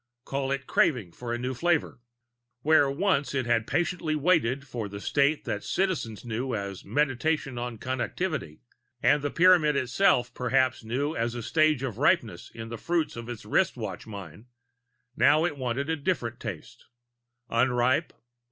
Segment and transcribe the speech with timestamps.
[0.25, 1.99] Call it craving for a new flavor.
[2.63, 7.77] Where once it had patiently waited for the state that Citizens knew as Meditation on
[7.77, 8.61] Connectivity,
[9.03, 13.29] and the Pyramid itself perhaps knew as a stage of ripeness in the fruits of
[13.29, 14.47] its wristwatch mine,
[15.15, 16.87] now it wanted a different taste.
[17.51, 18.11] Unripe?